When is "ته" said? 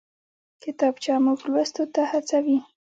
1.93-2.01